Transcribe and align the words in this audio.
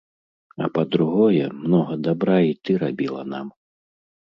А 0.67 0.69
па-другое, 0.77 1.45
многа 1.61 2.01
дабра 2.11 2.37
і 2.51 2.59
ты 2.67 2.71
рабіла 2.89 3.21
нам. 3.33 3.59